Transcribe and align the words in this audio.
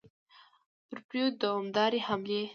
پر 0.87 0.99
پردیو 1.07 1.37
دوامدارې 1.41 1.99
حملې. 2.07 2.41